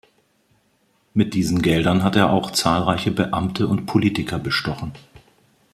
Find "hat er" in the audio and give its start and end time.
2.01-2.31